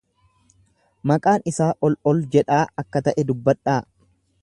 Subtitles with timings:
[1.11, 3.81] Maqaan isaa ol ol jedhaa akka ta'e dubbadhaa.